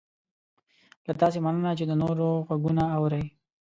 [1.05, 3.25] له تاسې مننه چې د نورو غږونه اورئ